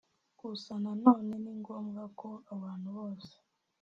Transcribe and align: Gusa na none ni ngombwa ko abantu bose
Gusa 0.39 0.71
na 0.83 0.91
none 1.03 1.31
ni 1.43 1.53
ngombwa 1.59 2.03
ko 2.19 2.29
abantu 2.53 2.87
bose 2.97 3.33